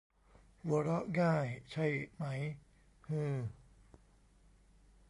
[0.61, 2.25] หัวเราะง่ายใช่ไหม
[3.09, 3.37] ฮือ?